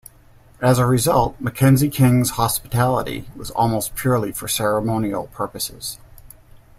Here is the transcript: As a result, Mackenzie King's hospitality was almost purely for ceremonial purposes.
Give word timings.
As 0.63 0.79
a 0.79 0.87
result, 0.87 1.39
Mackenzie 1.39 1.87
King's 1.91 2.31
hospitality 2.31 3.29
was 3.35 3.51
almost 3.51 3.93
purely 3.93 4.31
for 4.31 4.47
ceremonial 4.47 5.27
purposes. 5.27 5.99